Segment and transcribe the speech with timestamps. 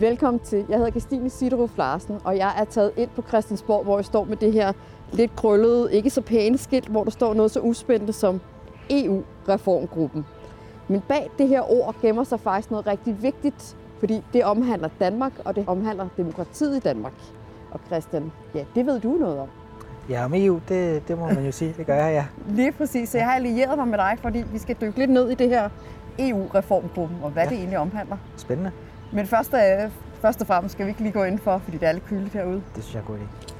[0.00, 0.64] Velkommen til.
[0.68, 4.24] Jeg hedder Christine Sideruf Larsen, og jeg er taget ind på Christiansborg, hvor jeg står
[4.24, 4.72] med det her
[5.12, 8.40] lidt krøllede, ikke så pæne skilt, hvor der står noget så uspændende som
[8.90, 10.26] EU-reformgruppen.
[10.88, 15.32] Men bag det her ord gemmer sig faktisk noget rigtig vigtigt, fordi det omhandler Danmark,
[15.44, 17.14] og det omhandler demokratiet i Danmark.
[17.70, 19.48] Og Christian, ja, det ved du noget om.
[20.08, 21.74] Ja, om EU, det, det må man jo sige.
[21.76, 22.26] Det gør jeg, ja.
[22.56, 23.08] Lige præcis.
[23.08, 25.48] Så jeg har allieret mig med dig, fordi vi skal dykke lidt ned i det
[25.48, 25.68] her
[26.18, 27.48] EU-reformgruppen, og hvad ja.
[27.48, 28.16] det egentlig omhandler.
[28.36, 28.70] Spændende.
[29.12, 31.88] Men først, øh, først og fremmest skal vi ikke lige gå ind for, fordi det
[31.88, 32.62] er lidt køligt herude.
[32.76, 33.50] Det synes jeg er god idé.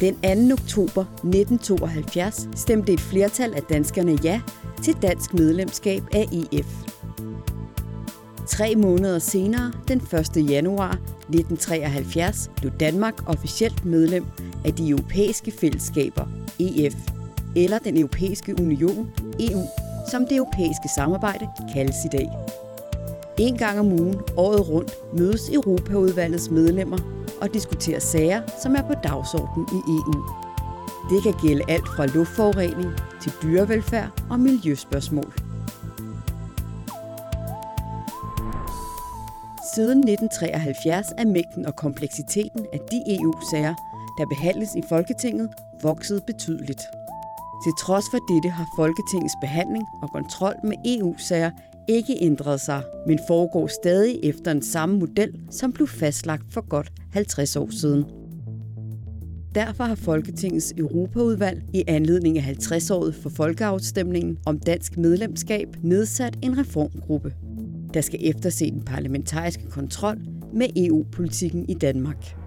[0.00, 0.14] Den
[0.48, 0.52] 2.
[0.52, 4.40] oktober 1972 stemte et flertal af danskerne ja
[4.82, 6.66] til dansk medlemskab af EF.
[8.46, 9.98] Tre måneder senere, den
[10.36, 10.50] 1.
[10.50, 14.24] januar 1973, blev Danmark officielt medlem
[14.64, 16.26] af de europæiske fællesskaber,
[16.58, 16.94] EF,
[17.56, 19.62] eller den europæiske union, EU,
[20.10, 22.28] som det europæiske samarbejde kaldes i dag.
[23.38, 26.98] En gang om ugen, året rundt, mødes Europaudvalgets medlemmer
[27.40, 30.24] og diskuterer sager, som er på dagsordenen i EU.
[31.10, 32.90] Det kan gælde alt fra luftforurening
[33.22, 35.32] til dyrevelfærd og miljøspørgsmål.
[39.74, 43.74] Siden 1973 er mængden og kompleksiteten af de EU-sager,
[44.18, 45.50] der behandles i Folketinget,
[45.82, 46.99] vokset betydeligt.
[47.64, 51.50] Til trods for dette har Folketingets behandling og kontrol med EU-sager
[51.88, 56.92] ikke ændret sig, men foregår stadig efter en samme model, som blev fastlagt for godt
[57.12, 58.04] 50 år siden.
[59.54, 66.58] Derfor har Folketingets Europaudvalg i anledning af 50-året for folkeafstemningen om dansk medlemskab nedsat en
[66.58, 67.34] reformgruppe,
[67.94, 70.16] der skal efterse den parlamentariske kontrol
[70.54, 72.39] med EU-politikken i Danmark.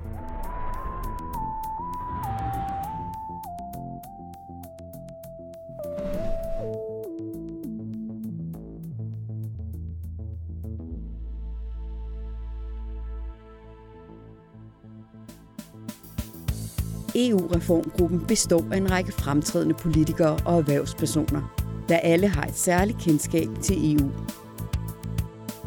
[17.16, 21.56] EU-reformgruppen består af en række fremtrædende politikere og erhvervspersoner,
[21.90, 24.10] der alle har et særligt kendskab til EU.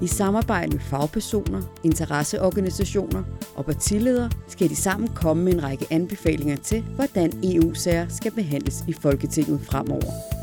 [0.02, 3.22] I samarbejde med fagpersoner, interesseorganisationer
[3.54, 8.84] og partiledere skal de sammen komme med en række anbefalinger til, hvordan EU-sager skal behandles
[8.88, 10.35] i Folketinget fremover.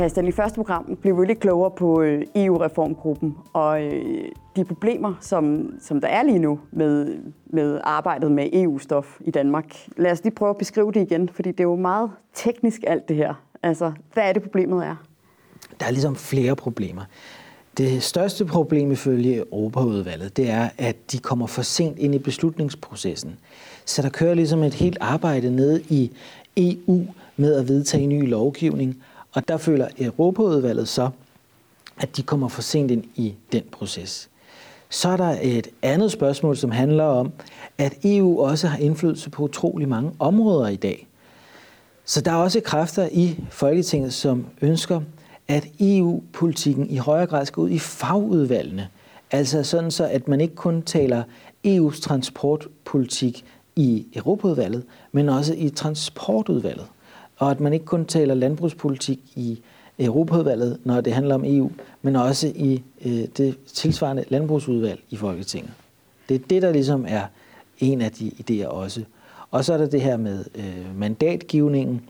[0.00, 4.24] Christian, i første program blev vi lidt klogere på øh, EU-reformgruppen og øh,
[4.56, 9.64] de problemer, som, som der er lige nu med, med arbejdet med EU-stof i Danmark.
[9.96, 13.08] Lad os lige prøve at beskrive det igen, fordi det er jo meget teknisk alt
[13.08, 13.34] det her.
[13.62, 14.96] Altså, hvad er det problemet er?
[15.80, 17.02] Der er ligesom flere problemer.
[17.78, 23.38] Det største problem ifølge Europaudvalget, det er, at de kommer for sent ind i beslutningsprocessen.
[23.84, 26.10] Så der kører ligesom et helt arbejde ned i
[26.56, 27.06] EU
[27.36, 31.10] med at vedtage ny lovgivning, og der føler Europaudvalget så,
[32.00, 34.28] at de kommer for sent ind i den proces.
[34.88, 37.32] Så er der et andet spørgsmål, som handler om,
[37.78, 41.06] at EU også har indflydelse på utrolig mange områder i dag.
[42.04, 45.00] Så der er også kræfter i Folketinget, som ønsker,
[45.48, 48.88] at EU-politikken i højere grad skal ud i fagudvalgene.
[49.30, 51.22] Altså sådan så, at man ikke kun taler
[51.66, 53.44] EU's transportpolitik
[53.76, 56.86] i Europaudvalget, men også i transportudvalget
[57.40, 59.60] og at man ikke kun taler landbrugspolitik i
[59.98, 61.70] Europaudvalget, når det handler om EU,
[62.02, 65.70] men også i øh, det tilsvarende landbrugsudvalg i Folketinget.
[66.28, 67.22] Det er det, der ligesom er
[67.78, 69.04] en af de idéer også.
[69.50, 72.00] Og så er der det her med øh, mandatgivningen.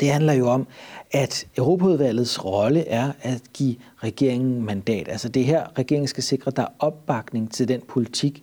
[0.00, 0.66] Det handler jo om,
[1.12, 5.08] at Europaudvalgets rolle er at give regeringen mandat.
[5.08, 8.42] Altså det her, regeringen skal sikre, at der er opbakning til den politik,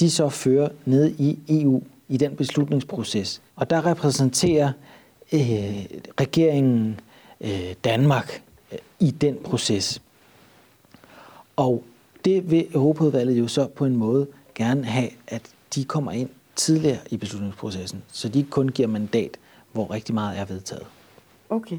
[0.00, 3.42] de så fører ned i EU i den beslutningsproces.
[3.56, 4.72] Og der repræsenterer
[5.32, 5.84] øh,
[6.20, 7.00] regeringen
[7.40, 8.42] øh, Danmark
[8.72, 10.02] øh, i den proces.
[11.56, 11.84] Og
[12.24, 15.42] det vil Europaudvalget jo så på en måde gerne have, at
[15.74, 19.38] de kommer ind tidligere i beslutningsprocessen, så de ikke kun giver mandat,
[19.72, 20.86] hvor rigtig meget er vedtaget.
[21.50, 21.78] Okay.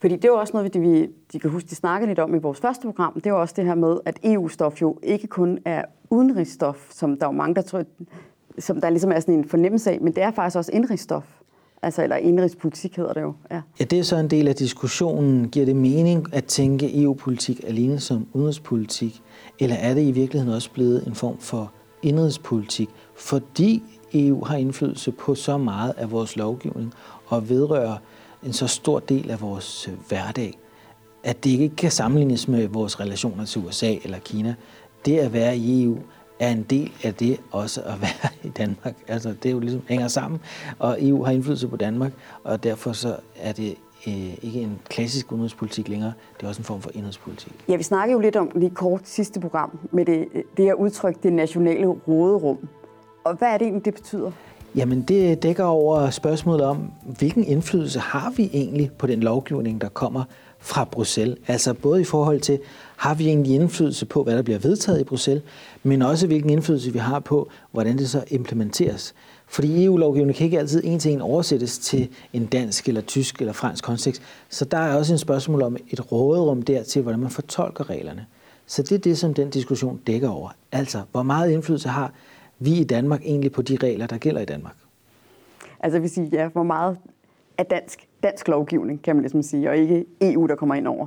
[0.00, 2.60] Fordi det er også noget, vi, de kan huske, de snakkede lidt om i vores
[2.60, 3.20] første program.
[3.20, 7.26] Det er også det her med, at EU-stof jo ikke kun er udenrigsstof, som der
[7.26, 7.84] er mange, der tror,
[8.58, 11.24] som der ligesom er sådan en fornemmelse af, men det er faktisk også indrigsstof.
[11.82, 13.34] Altså, eller indrigspolitik hedder det jo.
[13.50, 13.60] Ja.
[13.80, 15.48] ja, det er så en del af diskussionen.
[15.48, 19.22] Giver det mening at tænke EU-politik alene som udenrigspolitik?
[19.58, 21.72] Eller er det i virkeligheden også blevet en form for
[22.02, 22.88] indrigspolitik?
[23.16, 23.82] Fordi
[24.14, 26.94] EU har indflydelse på så meget af vores lovgivning
[27.26, 27.96] og vedrører
[28.42, 30.58] en så stor del af vores øh, hverdag,
[31.24, 34.54] at det ikke kan sammenlignes med vores relationer til USA eller Kina.
[35.04, 35.98] Det at være i EU
[36.40, 38.94] er en del af det også at være i Danmark.
[39.08, 40.40] Altså, det er jo ligesom hænger sammen,
[40.78, 42.12] og EU har indflydelse på Danmark,
[42.44, 43.74] og derfor så er det
[44.06, 47.52] øh, ikke en klassisk udenrigspolitik længere, det er også en form for indrigspolitik.
[47.68, 51.22] Ja, vi snakker jo lidt om lige kort sidste program med det, det her udtryk,
[51.22, 52.68] det nationale råderum.
[53.24, 54.30] Og hvad er det egentlig, det betyder?
[54.74, 59.88] Jamen det dækker over spørgsmålet om, hvilken indflydelse har vi egentlig på den lovgivning, der
[59.88, 60.24] kommer
[60.58, 61.38] fra Bruxelles?
[61.46, 62.60] Altså både i forhold til,
[62.96, 65.42] har vi egentlig indflydelse på, hvad der bliver vedtaget i Bruxelles,
[65.82, 69.14] men også hvilken indflydelse vi har på, hvordan det så implementeres.
[69.46, 73.52] Fordi EU-lovgivningen kan ikke altid en til en oversættes til en dansk eller tysk eller
[73.52, 74.22] fransk kontekst.
[74.48, 78.26] Så der er også en spørgsmål om et råderum der til, hvordan man fortolker reglerne.
[78.66, 80.50] Så det er det, som den diskussion dækker over.
[80.72, 82.12] Altså, hvor meget indflydelse har
[82.58, 84.76] vi i Danmark egentlig på de regler, der gælder i Danmark?
[85.80, 86.98] Altså, vi I, ja, hvor meget
[87.58, 91.06] er dansk, dansk lovgivning, kan man ligesom sige, og ikke EU, der kommer ind over?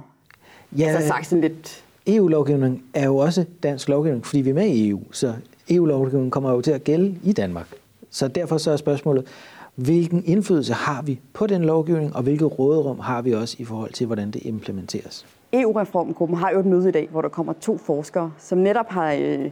[0.78, 1.86] Ja, altså sagt sådan lidt...
[2.08, 5.34] EU-lovgivning er jo også dansk lovgivning, fordi vi er med i EU, så
[5.70, 7.68] EU-lovgivningen kommer jo til at gælde i Danmark.
[8.10, 9.28] Så derfor så er spørgsmålet,
[9.76, 13.94] hvilken indflydelse har vi på den lovgivning, og hvilket råderum har vi også i forhold
[13.94, 15.26] til, hvordan det implementeres?
[15.54, 19.14] EU-reformgruppen har jo et møde i dag, hvor der kommer to forskere, som netop har,
[19.14, 19.52] øh,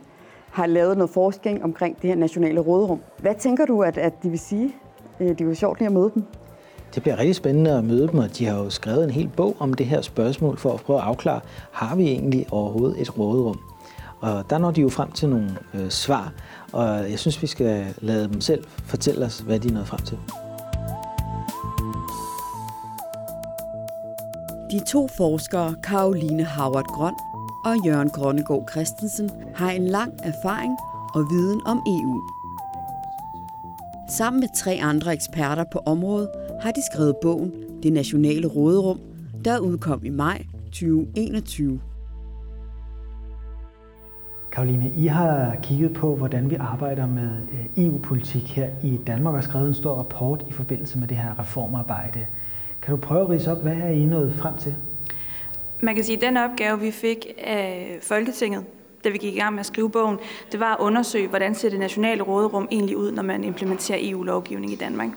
[0.51, 2.99] har lavet noget forskning omkring det her nationale råderum.
[3.17, 4.75] Hvad tænker du, at, at de vil sige?
[5.19, 6.23] Øh, det er jo sjovt lige at møde dem.
[6.95, 9.55] Det bliver rigtig spændende at møde dem, og de har jo skrevet en hel bog
[9.59, 11.41] om det her spørgsmål for at prøve at afklare,
[11.71, 13.59] har vi egentlig overhovedet et råderum?
[14.21, 16.33] Og der når de jo frem til nogle øh, svar,
[16.73, 19.99] og jeg synes, vi skal lade dem selv fortælle os, hvad de er nået frem
[19.99, 20.17] til.
[24.71, 27.13] De to forskere, Karoline Howard Grøn
[27.65, 30.77] og Jørgen Grønnegård Christensen, har en lang erfaring
[31.13, 32.21] og viden om EU.
[34.09, 36.29] Sammen med tre andre eksperter på området
[36.61, 37.51] har de skrevet bogen
[37.83, 38.99] Det Nationale Råderum,
[39.45, 41.81] der udkom i maj 2021.
[44.51, 47.29] Karoline, I har kigget på, hvordan vi arbejder med
[47.77, 52.25] EU-politik her i Danmark og skrevet en stor rapport i forbindelse med det her reformarbejde.
[52.81, 54.75] Kan du prøve at rise op, hvad er I nået frem til?
[55.81, 58.63] Man kan sige, at den opgave, vi fik af Folketinget
[59.03, 60.17] da vi gik i gang med at skrive bogen,
[60.51, 64.71] det var at undersøge, hvordan ser det nationale råderum egentlig ud, når man implementerer EU-lovgivning
[64.71, 65.09] i Danmark.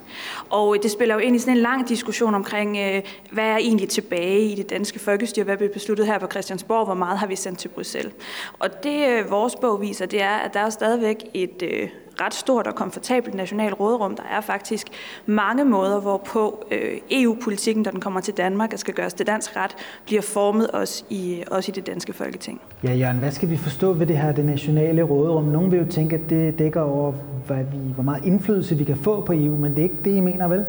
[0.50, 3.56] Og øh, det spiller jo ind i sådan en lang diskussion omkring, øh, hvad er
[3.56, 7.26] egentlig tilbage i det danske folkestyre, hvad bliver besluttet her på Christiansborg, hvor meget har
[7.26, 8.12] vi sendt til Bruxelles.
[8.58, 11.90] Og det øh, vores bog viser, det er, at der er stadigvæk et
[12.20, 14.17] ret stort og komfortabelt nationalt råderum.
[14.17, 14.87] Der er faktisk
[15.26, 19.56] mange måder, hvorpå øh, EU-politikken, når den kommer til Danmark og skal gøres til dansk
[19.56, 19.76] ret,
[20.06, 22.61] bliver formet også i, også i det danske folketing.
[22.85, 25.44] Ja, Jørgen, hvad skal vi forstå ved det her, det nationale råderum?
[25.44, 27.12] Nogle vil jo tænke, at det dækker over,
[27.47, 30.17] hvad vi, hvor meget indflydelse vi kan få på EU, men det er ikke det,
[30.17, 30.64] I mener, vel?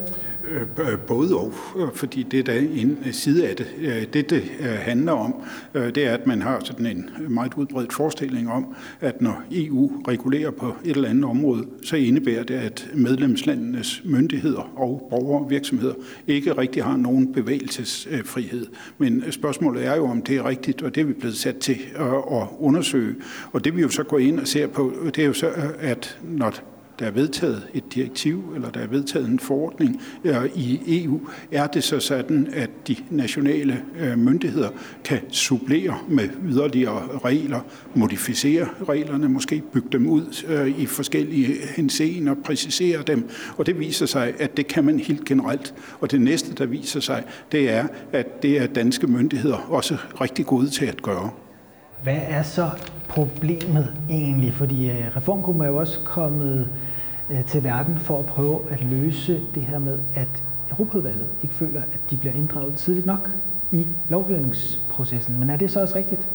[0.49, 1.53] Øh, både og,
[1.93, 3.67] fordi det er da en side af det.
[3.81, 5.33] Øh, det, det øh, handler om,
[5.73, 10.51] det er, at man har sådan en meget udbredt forestilling om, at når EU regulerer
[10.51, 15.93] på et eller andet område, så indebærer det, at medlemslandenes myndigheder og borgere og virksomheder
[16.27, 18.67] ikke rigtig har nogen bevægelsesfrihed.
[18.97, 21.77] Men spørgsmålet er jo, om det er rigtigt, og det er vi blevet sat til
[21.95, 23.15] at undersøge.
[23.51, 25.49] Og det vi jo så går ind og ser på, det er jo så,
[25.79, 31.03] at når der er vedtaget et direktiv, eller der er vedtaget en forordning øh, i
[31.03, 34.69] EU, er det så sådan, at de nationale øh, myndigheder
[35.03, 37.59] kan supplere med yderligere regler,
[37.93, 44.05] modificere reglerne, måske bygge dem ud øh, i forskellige henseender, præcisere dem, og det viser
[44.05, 45.73] sig, at det kan man helt generelt.
[45.99, 50.45] Og det næste, der viser sig, det er, at det er danske myndigheder også rigtig
[50.45, 51.29] gode til at gøre.
[52.03, 52.69] Hvad er så
[53.09, 54.53] problemet egentlig?
[54.53, 56.67] Fordi øh, reformgruppen er jo også kommet øh,
[57.31, 61.81] Øh, til verden for at prøve at løse det her med, at Europaudvalget ikke føler,
[61.81, 63.29] at de bliver inddraget tidligt nok
[63.71, 65.39] i lovgivningsprocessen.
[65.39, 66.27] Men er det så også rigtigt?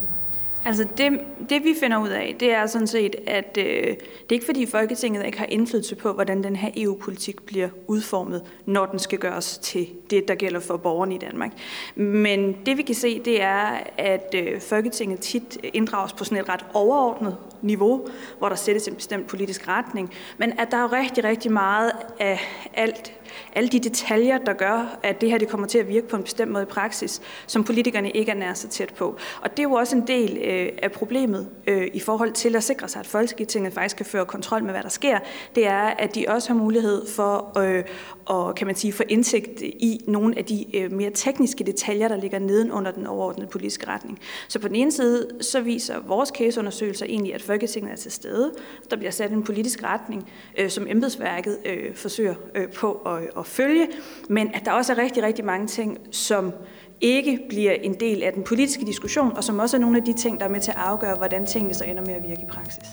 [0.64, 3.96] Altså det, det vi finder ud af, det er sådan set, at øh, det
[4.28, 8.86] er ikke fordi Folketinget ikke har indflydelse på, hvordan den her EU-politik bliver udformet, når
[8.86, 11.52] den skal gøres til det, der gælder for borgerne i Danmark.
[11.96, 16.48] Men det vi kan se, det er, at øh, Folketinget tit inddrages på sådan et
[16.48, 21.24] ret overordnet niveau, hvor der sættes en bestemt politisk retning, men at der er rigtig,
[21.24, 22.40] rigtig meget af
[22.74, 23.12] alt
[23.52, 26.22] alle de detaljer, der gør, at det her det kommer til at virke på en
[26.22, 29.16] bestemt måde i praksis, som politikerne ikke er nær så tæt på.
[29.42, 32.64] Og det er jo også en del øh, af problemet øh, i forhold til at
[32.64, 35.18] sikre sig, at Folketinget faktisk kan føre kontrol med, hvad der sker.
[35.54, 37.84] Det er, at de også har mulighed for øh,
[38.30, 42.16] at kan man sige, få indsigt i nogle af de øh, mere tekniske detaljer, der
[42.16, 44.18] ligger neden under den overordnede politiske retning.
[44.48, 48.52] Så på den ene side, så viser vores caseundersøgelser egentlig, at Folketinget er til stede.
[48.90, 53.46] Der bliver sat en politisk retning, øh, som embedsværket øh, forsøger øh, på at at
[53.46, 53.88] følge,
[54.28, 56.52] men at der også er rigtig, rigtig mange ting, som
[57.00, 60.12] ikke bliver en del af den politiske diskussion, og som også er nogle af de
[60.12, 62.46] ting, der er med til at afgøre, hvordan tingene så ender med at virke i
[62.46, 62.88] praksis.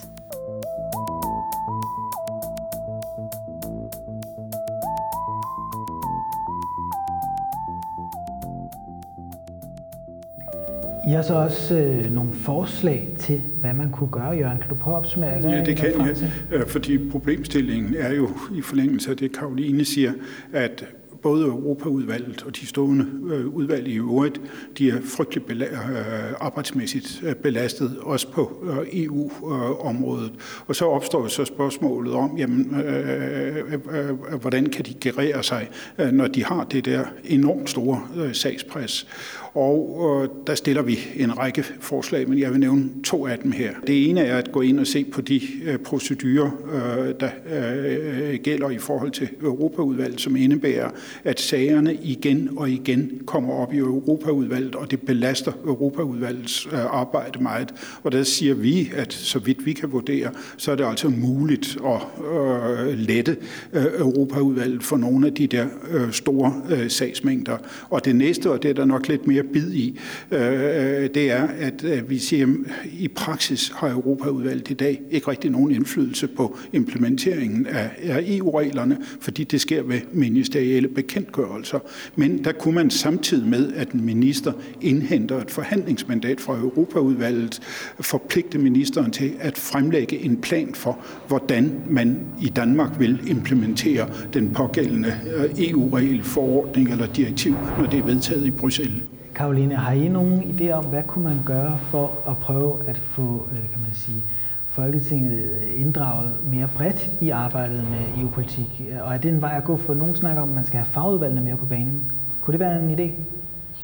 [11.08, 14.58] I har så også øh, nogle forslag til, hvad man kunne gøre, Jørgen.
[14.58, 15.40] Kan du prøve at opsummere?
[15.40, 16.16] Hvad ja, det kan jeg,
[16.52, 20.12] øh, fordi problemstillingen er jo i forlængelse af det, Karoline siger,
[20.54, 20.86] at
[21.22, 24.42] både Europaudvalget og de stående øh, udvalg i øvrigt,
[24.78, 30.32] de er frygtelig bela- øh, arbejdsmæssigt belastet, også på EU-området.
[30.68, 35.70] Og så opstår så spørgsmålet om, jamen, øh, øh, øh, hvordan kan de gerere sig,
[36.12, 38.02] når de har det der enormt store
[38.34, 39.08] sagspres.
[39.56, 43.52] Og øh, der stiller vi en række forslag, men jeg vil nævne to af dem
[43.52, 43.72] her.
[43.88, 48.34] Det ene er at gå ind og se på de øh, procedurer, øh, der øh,
[48.34, 50.90] øh, gælder i forhold til Europaudvalget, som indebærer,
[51.24, 57.44] at sagerne igen og igen kommer op i Europaudvalget, og det belaster Europaudvalgets øh, arbejde
[57.44, 57.74] meget.
[58.04, 61.78] Og der siger vi, at så vidt vi kan vurdere, så er det altså muligt
[61.86, 62.02] at
[62.34, 63.38] øh, lette
[63.74, 67.58] øh, Europaudvalget for nogle af de der øh, store øh, sagsmængder.
[67.90, 70.00] Og det næste, og det er der nok lidt mere bid i,
[70.32, 75.02] øh, øh, det er, at øh, vi siger, at i praksis har Europaudvalget i dag
[75.12, 81.80] ikke rigtig nogen indflydelse på implementeringen af, af EU-reglerne, fordi det sker ved ministerielle bekendtgørelser.
[82.16, 87.62] Men der kunne man samtidig med, at en minister indhenter et forhandlingsmandat fra Europaudvalget,
[88.00, 94.54] forpligte ministeren til at fremlægge en plan for, hvordan man i Danmark vil implementere den
[94.54, 99.02] pågældende øh, EU-regel, forordning eller direktiv, når det er vedtaget i Bruxelles.
[99.36, 103.48] Karoline, har I nogen idé om, hvad kunne man gøre for at prøve at få,
[103.52, 104.24] øh, kan man sige,
[104.70, 108.84] Folketinget inddraget mere bredt i arbejdet med EU-politik?
[109.02, 109.94] Og er det en vej at gå for?
[109.94, 112.12] Nogen snakker om, at man skal have fagudvalgene mere på banen.
[112.42, 113.12] Kunne det være en idé?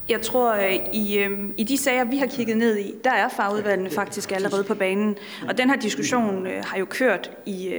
[0.10, 3.30] Jeg tror, øh, i, øh, i de sager, vi har kigget ned i, der er
[3.30, 5.16] fagudvalgene faktisk allerede på banen.
[5.48, 7.74] Og den her diskussion øh, har jo kørt i,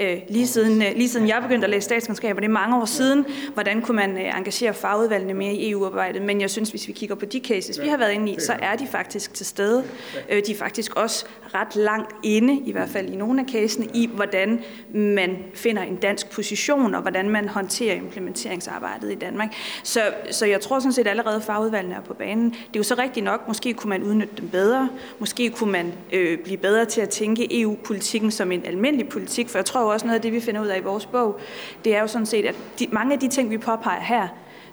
[0.00, 2.76] øh, lige, siden, øh, lige siden jeg begyndte at læse statskundskab, og det er mange
[2.76, 6.22] år siden, hvordan kunne man øh, engagere fagudvalgene mere i EU-arbejdet.
[6.22, 8.56] Men jeg synes, hvis vi kigger på de cases, vi har været inde i, så
[8.62, 9.84] er de faktisk til stede.
[10.28, 11.24] Øh, de er faktisk også
[11.54, 14.60] ret langt inde, i hvert fald i nogle af casene, i hvordan
[14.94, 19.54] man finder en dansk position, og hvordan man håndterer implementeringsarbejdet i Danmark.
[19.82, 22.50] Så, så jeg tror sådan set allerede, at fagudvalgene er på banen.
[22.50, 25.92] Det er jo så rigtigt nok, måske kunne man udnytte dem bedre, måske kunne man
[26.12, 29.92] øh, blive bedre til at tænke EU-politikken som en almindelig politik, for jeg tror jo
[29.92, 31.40] også noget af det, vi finder ud af i vores bog,
[31.84, 34.28] det er jo sådan set, at de, mange af de ting, vi påpeger her,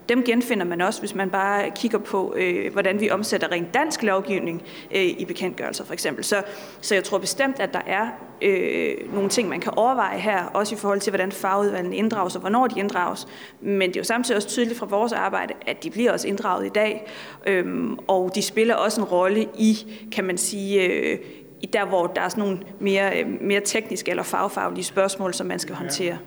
[0.10, 4.03] dem genfinder man også, hvis man bare kigger på, øh, hvordan vi omsætter rent dansk
[4.03, 4.62] lovgivning
[4.96, 6.24] øh, i bekendtgørelser for eksempel.
[6.24, 6.44] Så,
[6.82, 8.08] så jeg tror bestemt, at der er
[8.41, 12.41] øh, nogle ting, man kan overveje her, også i forhold til, hvordan fagudvalgene inddrages og
[12.41, 13.27] hvornår de inddrages.
[13.62, 16.65] Men det er jo samtidig også tydeligt fra vores arbejde, at de bliver også inddraget
[16.65, 17.08] i dag,
[17.48, 19.77] øh, og de spiller også en rolle i,
[20.12, 21.20] kan man sige, øh,
[21.62, 25.48] i der, hvor der er sådan nogle mere, øh, mere tekniske eller fagfaglige spørgsmål, som
[25.48, 26.18] man skal håndtere.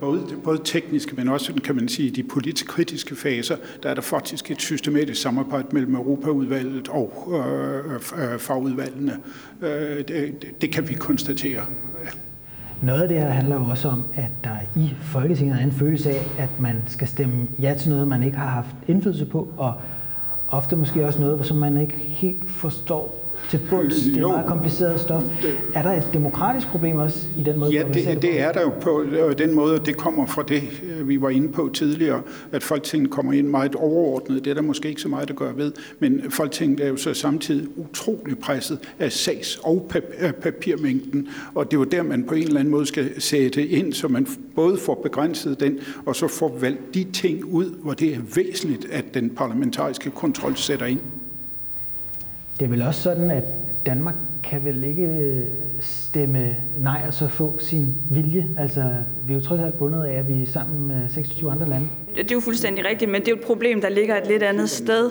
[0.00, 4.02] Både, både tekniske, men også kan man sige, de politisk kritiske faser, der er der
[4.02, 9.16] faktisk et systematisk samarbejde mellem Europaudvalget og øh, øh, fagudvalgene.
[9.62, 11.64] Øh, det, det kan vi konstatere.
[12.04, 12.10] Ja.
[12.82, 16.10] Noget af det her handler jo også om, at der i Folketinget er en følelse
[16.10, 19.74] af, at man skal stemme ja til noget, man ikke har haft indflydelse på, og
[20.48, 24.02] ofte måske også noget, som man ikke helt forstår til bunds.
[24.02, 25.22] Det er meget kompliceret stof.
[25.74, 28.60] Er der et demokratisk problem også i den måde, Ja, det, det, det er der
[28.60, 29.04] jo på
[29.38, 32.22] den måde, det kommer fra det, øh, vi var inde på tidligere,
[32.52, 34.44] at Folketinget kommer ind meget overordnet.
[34.44, 37.14] Det er der måske ikke så meget at gøre ved, men Folketinget er jo så
[37.14, 39.90] samtidig utrolig presset af sags- og
[40.42, 43.92] papirmængden, og det er jo der, man på en eller anden måde skal sætte ind,
[43.92, 48.14] så man både får begrænset den, og så får valgt de ting ud, hvor det
[48.14, 51.00] er væsentligt, at den parlamentariske kontrol sætter ind.
[52.62, 53.44] Det er vel også sådan, at
[53.86, 54.14] Danmark
[54.44, 55.46] kan vel ikke
[55.80, 58.48] stemme nej og så få sin vilje.
[58.58, 58.84] Altså,
[59.26, 61.88] vi er jo trods alt bundet af, at vi er sammen med 26 andre lande.
[62.16, 64.42] Det er jo fuldstændig rigtigt, men det er jo et problem, der ligger et lidt
[64.42, 65.10] andet sted.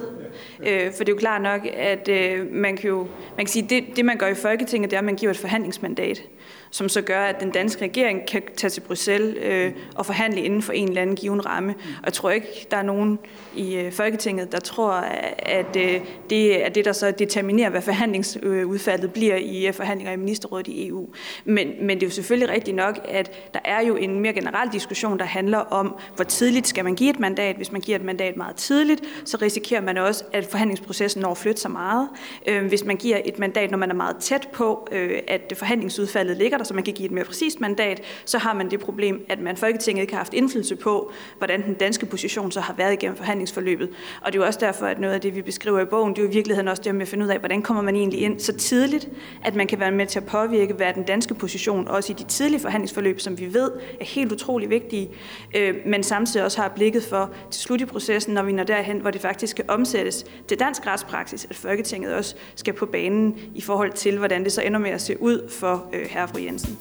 [0.68, 2.98] Øh, for det er jo klart nok, at øh, man kan jo
[3.38, 5.38] man kan sige, det, det man gør i Folketinget, det er, at man giver et
[5.38, 6.22] forhandlingsmandat
[6.72, 10.62] som så gør, at den danske regering kan tage til Bruxelles øh, og forhandle inden
[10.62, 11.76] for en eller anden given ramme.
[11.80, 13.20] Og jeg tror ikke, der er nogen
[13.56, 14.92] i øh, Folketinget, der tror,
[15.40, 20.16] at øh, det er det, der så determinerer, hvad forhandlingsudfaldet bliver i øh, forhandlinger i
[20.16, 21.10] ministerrådet i EU.
[21.46, 24.70] Men, men det er jo selvfølgelig rigtigt nok, at der er jo en mere generel
[24.72, 27.56] diskussion, der handler om, hvor tidligt skal man give et mandat.
[27.56, 31.38] Hvis man giver et mandat meget tidligt, så risikerer man også, at forhandlingsprocessen når at
[31.38, 32.10] flytte sig meget.
[32.48, 36.31] Øh, hvis man giver et mandat, når man er meget tæt på, øh, at forhandlingsudfaldet
[36.38, 39.26] ligger der, så man kan give et mere præcist mandat, så har man det problem,
[39.30, 42.94] at man Folketinget ikke har haft indflydelse på, hvordan den danske position så har været
[42.94, 43.90] igennem forhandlingsforløbet.
[44.22, 46.18] Og det er jo også derfor, at noget af det, vi beskriver i bogen, det
[46.18, 48.22] er jo i virkeligheden også det med at finde ud af, hvordan kommer man egentlig
[48.22, 49.10] ind så tidligt,
[49.44, 52.24] at man kan være med til at påvirke, hvad den danske position, også i de
[52.24, 55.10] tidlige forhandlingsforløb, som vi ved er helt utrolig vigtige,
[55.56, 59.00] øh, men samtidig også har blikket for til slut i processen, når vi når derhen,
[59.00, 63.62] hvor det faktisk skal omsættes til dansk retspraksis, at Folketinget også skal på banen i
[63.62, 66.78] forhold til, hvordan det så ender med at se ud for øh, herre fru Jensen.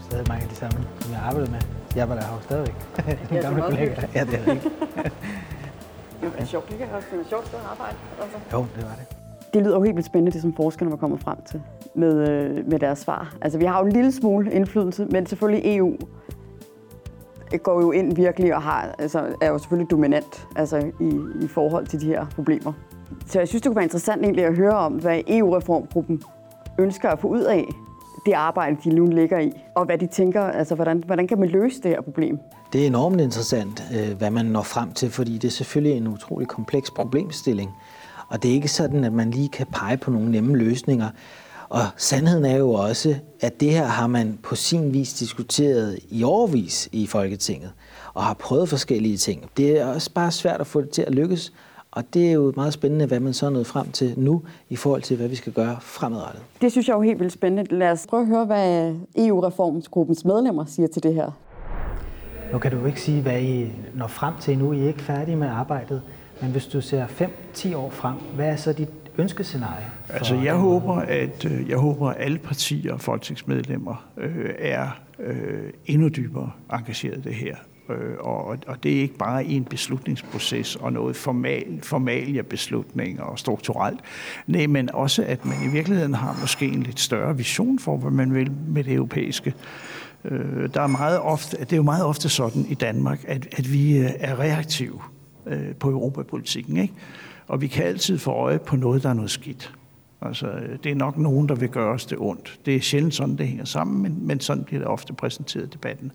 [0.00, 1.60] stadig mange af de samme, som jeg arbejdede med.
[1.96, 2.74] Jeg var der her stadigvæk.
[3.32, 4.08] Ja, gamle kollegaer.
[4.14, 4.74] Ja, det er rigtigt.
[6.20, 6.68] det er sjovt.
[6.70, 7.96] Det kan være sjovt at arbejde.
[8.22, 8.38] Altså.
[8.52, 9.16] Jo, det var det.
[9.54, 11.62] Det lyder jo helt vildt spændende, det som forskerne var kommet frem til
[11.94, 13.36] med, øh, med deres svar.
[13.40, 15.96] Altså, vi har jo en lille smule indflydelse, men selvfølgelig EU
[17.62, 21.86] går jo ind virkelig og har, altså, er jo selvfølgelig dominant altså, i, i forhold
[21.86, 22.72] til de her problemer.
[23.26, 26.22] Så jeg synes, det kunne være interessant egentlig at høre om, hvad EU-reformgruppen
[26.78, 27.64] ønsker at få ud af
[28.26, 31.48] det arbejde, de nu ligger i, og hvad de tænker, altså hvordan, hvordan kan man
[31.48, 32.38] løse det her problem?
[32.72, 36.08] Det er enormt interessant, øh, hvad man når frem til, fordi det er selvfølgelig en
[36.08, 37.70] utrolig kompleks problemstilling.
[38.28, 41.08] Og det er ikke sådan, at man lige kan pege på nogle nemme løsninger.
[41.70, 46.24] Og sandheden er jo også, at det her har man på sin vis diskuteret i
[46.24, 47.70] overvis i Folketinget,
[48.14, 49.50] og har prøvet forskellige ting.
[49.56, 51.52] Det er også bare svært at få det til at lykkes,
[51.90, 54.76] og det er jo meget spændende, hvad man så er nået frem til nu, i
[54.76, 56.42] forhold til, hvad vi skal gøre fremadrettet.
[56.60, 57.76] Det synes jeg er jo helt vildt spændende.
[57.76, 61.30] Lad os prøve at høre, hvad EU-reformsgruppens medlemmer siger til det her.
[62.52, 64.72] Nu kan du jo ikke sige, hvad I når frem til nu.
[64.72, 66.02] I er ikke færdige med arbejdet.
[66.42, 67.06] Men hvis du ser
[67.54, 69.86] 5-10 år frem, hvad er så dit ønskescenarie?
[70.08, 75.72] Altså, jeg håber, at øh, jeg håber, at alle partier og folketingsmedlemmer øh, er øh,
[75.86, 77.56] endnu dybere engageret i det her.
[77.90, 83.38] Øh, og, og det er ikke bare en beslutningsproces og noget formal, formalia beslutninger og
[83.38, 84.00] strukturelt.
[84.46, 88.10] Nej, men også, at man i virkeligheden har måske en lidt større vision for, hvad
[88.10, 89.54] man vil med det europæiske.
[90.24, 93.72] Øh, der er meget ofte, det er jo meget ofte sådan i Danmark, at, at
[93.72, 95.00] vi øh, er reaktive
[95.46, 96.76] øh, på europapolitikken.
[96.76, 96.94] Ikke?
[97.48, 99.74] Og vi kan altid få øje på noget, der er noget skidt.
[100.20, 102.60] Altså, det er nok nogen, der vil gøre os det ondt.
[102.66, 105.68] Det er sjældent sådan, det hænger sammen, men, men sådan bliver det ofte præsenteret i
[105.68, 106.12] debatten.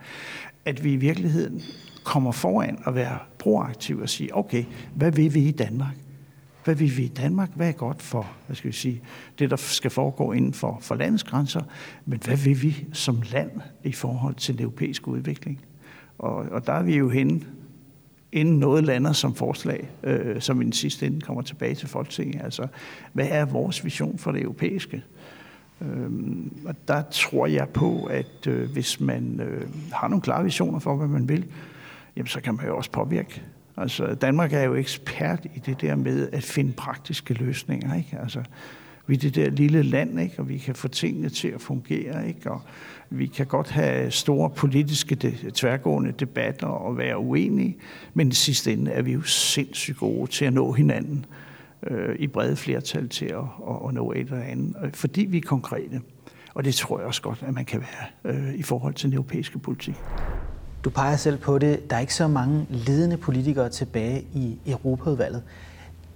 [0.65, 1.61] At vi i virkeligheden
[2.03, 4.63] kommer foran og være proaktive og sige, okay,
[4.95, 5.95] hvad vil vi i Danmark?
[6.63, 7.49] Hvad vil vi i Danmark?
[7.55, 9.01] Hvad er godt for, hvad skal vi sige,
[9.39, 11.61] det, der skal foregå inden for, for landets grænser?
[12.05, 13.51] Men hvad vil vi som land
[13.83, 15.61] i forhold til den europæiske udvikling?
[16.17, 17.41] Og, og der er vi jo henne
[18.33, 22.41] inden noget lander som forslag, øh, som i den sidste ende kommer tilbage til Folketinget.
[22.43, 22.67] Altså,
[23.13, 25.03] hvad er vores vision for det europæiske?
[25.81, 30.79] Øhm, og der tror jeg på, at øh, hvis man øh, har nogle klare visioner
[30.79, 31.45] for, hvad man vil,
[32.15, 33.41] jamen, så kan man jo også påvirke.
[33.77, 37.95] Altså, Danmark er jo ekspert i det der med at finde praktiske løsninger.
[37.95, 38.17] Ikke?
[38.21, 38.43] Altså,
[39.07, 40.39] vi er det der lille land, ikke?
[40.39, 42.27] og vi kan få tingene til at fungere.
[42.27, 42.51] Ikke?
[42.51, 42.61] Og
[43.09, 45.15] vi kan godt have store politiske
[45.53, 47.77] tværgående debatter og være uenige,
[48.13, 51.25] men i sidste ende er vi jo sindssygt gode til at nå hinanden
[51.87, 53.37] øh, i brede flertal til at,
[53.69, 56.01] at, at nå et eller andet, øh, fordi vi er konkrete.
[56.53, 59.13] Og det tror jeg også godt, at man kan være øh, i forhold til den
[59.13, 59.95] europæiske politik.
[60.83, 61.89] Du peger selv på det.
[61.89, 65.43] Der er ikke så mange ledende politikere tilbage i Europaudvalget.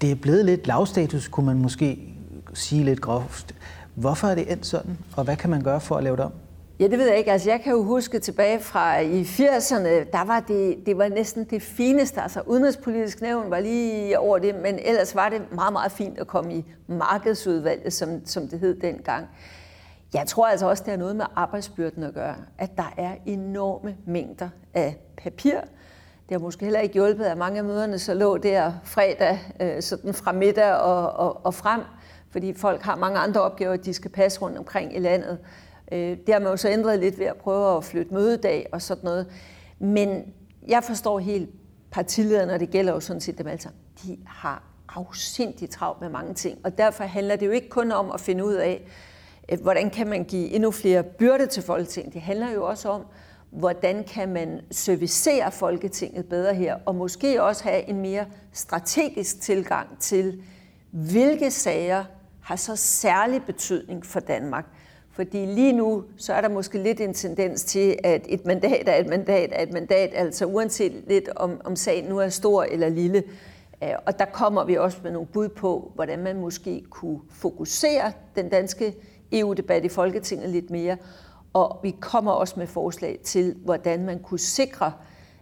[0.01, 2.13] Det er blevet lidt lavstatus, kunne man måske
[2.57, 3.55] sige lidt groft.
[3.95, 6.31] Hvorfor er det endt sådan, og hvad kan man gøre for at lave det om?
[6.79, 7.31] Ja, det ved jeg ikke.
[7.31, 11.43] Altså, jeg kan jo huske tilbage fra i 80'erne, der var det, det var næsten
[11.43, 12.21] det fineste.
[12.21, 16.27] Altså, udenrigspolitisk nævn var lige over det, men ellers var det meget, meget fint at
[16.27, 19.27] komme i markedsudvalget, som, som det hed dengang.
[20.13, 23.95] Jeg tror altså også, det har noget med arbejdsbyrden at gøre, at der er enorme
[24.05, 25.59] mængder af papir.
[26.29, 29.81] Det har måske heller ikke hjulpet, at mange af møderne så lå der fredag, øh,
[29.81, 31.81] sådan fra middag og, og, og frem,
[32.31, 35.37] fordi folk har mange andre opgaver, de skal passe rundt omkring i landet.
[35.91, 38.81] Øh, det har man jo så ændret lidt ved at prøve at flytte mødedag og
[38.81, 39.27] sådan noget.
[39.79, 40.23] Men
[40.67, 41.49] jeg forstår helt
[41.91, 43.79] partilederne, og det gælder jo sådan set dem alle sammen.
[44.03, 48.11] De har afsindigt travlt med mange ting, og derfor handler det jo ikke kun om
[48.11, 48.87] at finde ud af,
[49.51, 52.13] øh, hvordan kan man give endnu flere byrde til Folketinget.
[52.13, 53.05] Det handler jo også om,
[53.51, 59.99] hvordan kan man servicere Folketinget bedre her, og måske også have en mere strategisk tilgang
[59.99, 60.43] til,
[60.91, 62.03] hvilke sager
[62.47, 64.65] har så særlig betydning for Danmark.
[65.11, 68.95] Fordi lige nu, så er der måske lidt en tendens til, at et mandat er
[68.95, 72.89] et mandat er et mandat, altså uanset lidt om, om sagen nu er stor eller
[72.89, 73.23] lille.
[73.83, 78.11] Øh, og der kommer vi også med nogle bud på, hvordan man måske kunne fokusere
[78.35, 78.95] den danske
[79.31, 80.97] EU-debat i Folketinget lidt mere.
[81.53, 84.91] Og vi kommer også med forslag til, hvordan man kunne sikre,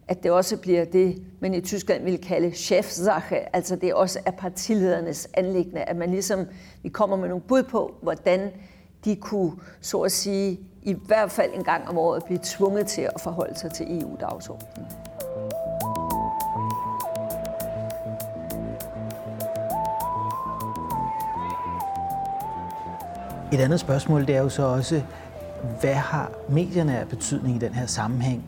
[0.07, 4.31] at det også bliver det, man i Tyskland vil kalde chefsache, altså det også er
[4.31, 6.45] partiledernes anlæggende, at man ligesom,
[6.83, 8.51] vi kommer med nogle bud på, hvordan
[9.05, 13.01] de kunne, så at sige, i hvert fald en gang om året blive tvunget til
[13.01, 14.85] at forholde sig til EU-dagsordenen.
[23.53, 25.01] Et andet spørgsmål det er jo så også,
[25.79, 28.43] hvad har medierne af betydning i den her sammenhæng?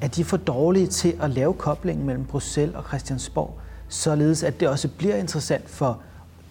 [0.00, 4.68] Er de for dårlige til at lave koblingen mellem Bruxelles og Christiansborg, således at det
[4.68, 6.02] også bliver interessant for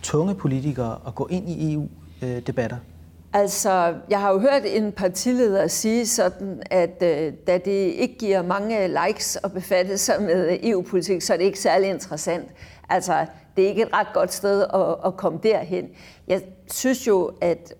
[0.01, 2.77] tunge politikere at gå ind i EU-debatter?
[3.33, 8.41] Altså, jeg har jo hørt en partileder sige sådan, at øh, da det ikke giver
[8.41, 12.49] mange likes at befatte sig med EU-politik, så er det ikke særlig interessant.
[12.89, 15.85] Altså, det er ikke et ret godt sted at, at komme derhen.
[16.27, 17.73] Jeg synes jo, at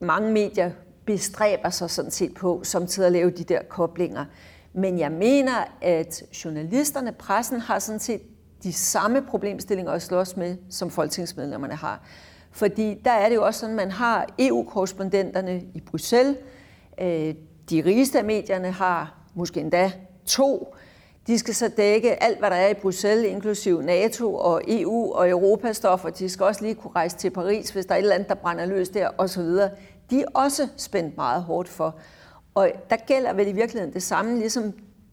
[0.00, 0.70] mange medier
[1.06, 4.24] bestræber sig sådan set på, som til at lave de der koblinger.
[4.72, 8.22] Men jeg mener, at journalisterne, pressen, har sådan set
[8.62, 12.02] de samme problemstillinger at slås med, som folketingsmedlemmerne har.
[12.50, 16.36] Fordi der er det jo også sådan, at man har EU-korrespondenterne i Bruxelles.
[17.00, 17.34] Øh,
[17.70, 19.92] de rigeste af medierne har måske endda
[20.26, 20.74] to.
[21.26, 25.30] De skal så dække alt, hvad der er i Bruxelles, inklusiv NATO og EU og
[25.30, 26.10] Europastoffer.
[26.10, 28.34] De skal også lige kunne rejse til Paris, hvis der er et eller andet, der
[28.34, 29.42] brænder løs der osv.
[30.10, 31.96] De er også spændt meget hårdt for.
[32.54, 34.72] Og der gælder vel i virkeligheden det samme, ligesom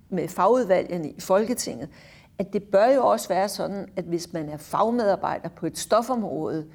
[0.09, 1.89] med fagudvalgene i Folketinget,
[2.39, 6.65] at det bør jo også være sådan, at hvis man er fagmedarbejder på et stofområde,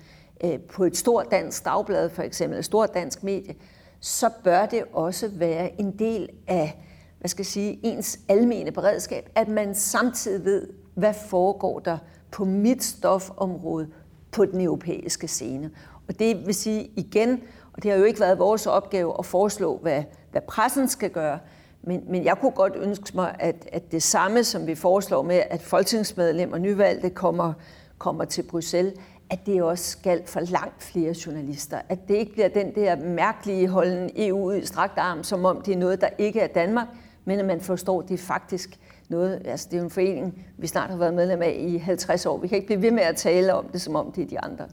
[0.44, 3.54] øh, på et stort dansk dagblad for eksempel, et stort dansk medie,
[4.00, 6.84] så bør det også være en del af
[7.24, 11.98] hvad skal jeg sige, ens almene beredskab, at man samtidig ved, hvad foregår der
[12.30, 13.88] på mit stofområde
[14.32, 15.70] på den europæiske scene.
[16.08, 19.78] Og det vil sige igen, og det har jo ikke været vores opgave at foreslå,
[19.82, 20.02] hvad,
[20.34, 21.38] hvad pressen skal gøre,
[21.82, 25.42] men, men jeg kunne godt ønske mig, at, at det samme, som vi foreslår med,
[25.50, 27.52] at folketingsmedlemmer og nyvalgte kommer,
[27.98, 28.94] kommer til Bruxelles,
[29.30, 31.78] at det også skal for langt flere journalister.
[31.88, 35.74] At det ikke bliver den der mærkelige holden EU i strakt arm, som om det
[35.74, 36.86] er noget, der ikke er Danmark,
[37.24, 40.46] men at man forstår, at det er faktisk noget, altså det er jo en forening,
[40.58, 42.38] vi snart har været medlem af i 50 år.
[42.38, 44.40] Vi kan ikke blive ved med at tale om det, som om det er de
[44.40, 44.64] andre.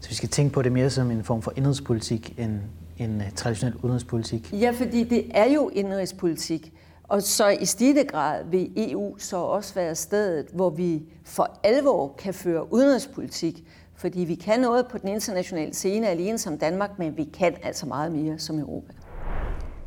[0.00, 2.60] Så vi skal tænke på det mere som en form for indrigspolitik end
[2.98, 4.52] en øh, traditionel udenrigspolitik?
[4.52, 6.72] Ja, fordi det er jo indrigspolitik.
[7.08, 12.14] Og så i stigende grad vil EU så også være stedet, hvor vi for alvor
[12.18, 13.64] kan føre udenrigspolitik.
[13.96, 17.86] Fordi vi kan noget på den internationale scene alene som Danmark, men vi kan altså
[17.86, 18.92] meget mere som Europa.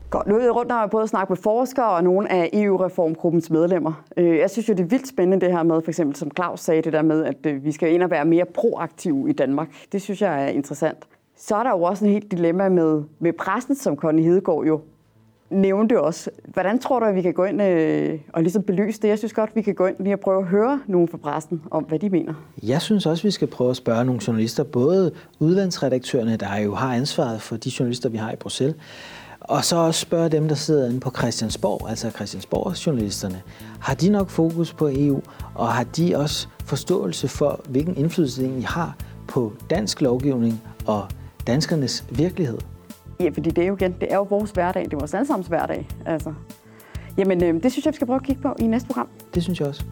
[0.09, 0.27] Godt.
[0.27, 4.03] Nu er jeg rundt og både snakket med forskere og nogle af EU-reformgruppens medlemmer.
[4.17, 6.59] Øh, jeg synes jo, det er vildt spændende det her med, for eksempel som Claus
[6.59, 9.67] sagde, det der med, at øh, vi skal ind og være mere proaktive i Danmark.
[9.91, 11.07] Det synes jeg er interessant.
[11.37, 14.81] Så er der jo også en helt dilemma med, med pressen, som Connie Hedegaard jo
[15.49, 16.29] nævnte også.
[16.45, 19.07] Hvordan tror du, at vi kan gå ind øh, og ligesom belyse det?
[19.07, 21.61] Jeg synes godt, vi kan gå ind lige og prøve at høre nogen fra pressen
[21.71, 22.33] om, hvad de mener.
[22.63, 26.95] Jeg synes også, vi skal prøve at spørge nogle journalister, både udlandsredaktørerne, der jo har
[26.95, 28.75] ansvaret for de journalister, vi har i Bruxelles,
[29.39, 33.41] og så også spørge dem, der sidder inde på Christiansborg, altså Christiansborgs journalisterne.
[33.79, 35.21] Har de nok fokus på EU,
[35.55, 38.95] og har de også forståelse for, hvilken indflydelse de egentlig har
[39.27, 41.07] på dansk lovgivning og
[41.47, 42.57] danskernes virkelighed?
[43.19, 45.47] Ja, fordi det er jo igen, det er jo vores hverdag, det er vores allesammens
[45.47, 45.87] hverdag.
[46.05, 46.33] Altså.
[47.17, 49.09] Jamen, øh, det synes jeg, vi skal prøve at kigge på i næste program.
[49.33, 49.83] Det synes jeg også.